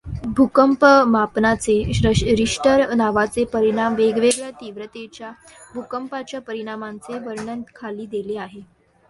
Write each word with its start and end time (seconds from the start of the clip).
भूकंपमापनाचे 0.37 1.73
Richter 2.35 2.93
नावाचे 2.93 3.43
परिमाण 3.43 3.95
वेगवेगळ्या 3.95 4.49
तीव्रतेच्या 4.51 5.31
भूकंपांच्या 5.73 6.41
परिणामांचे 6.41 7.19
वर्णन 7.19 7.61
खाली 7.75 8.05
दिले 8.05 8.37
आहे. 8.37 8.61